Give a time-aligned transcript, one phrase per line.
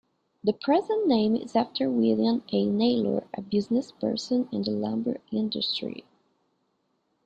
[0.43, 2.65] The present name is after William A.
[2.65, 6.05] Naylor, a businessperson in the lumber industry.